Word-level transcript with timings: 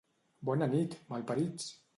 Bona 0.49 0.69
nit, 0.71 0.97
malparits! 1.13 1.73